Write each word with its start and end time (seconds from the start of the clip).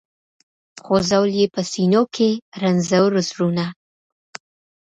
خو 0.83 0.95
ځول 1.09 1.29
یې 1.39 1.45
په 1.53 1.61
سینو 1.71 2.01
کي 2.15 2.29
رنځور 2.61 3.11
زړونه 3.29 3.65